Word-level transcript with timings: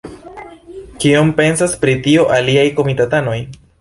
Kion 1.03 1.29
pensas 1.41 1.75
pri 1.83 1.95
tio 2.07 2.25
aliaj 2.39 2.65
komitatanoj? 2.81 3.37